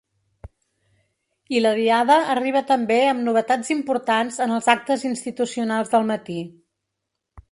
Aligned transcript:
I 1.55 1.59
la 1.65 1.73
Diada 1.79 2.15
arriba 2.35 2.63
també 2.71 2.97
amb 3.09 3.23
novetats 3.27 3.69
importants 3.77 4.41
en 4.47 4.55
els 4.57 4.69
actes 4.75 5.05
institucionals 5.13 5.93
del 5.95 6.09
matí. 6.13 6.39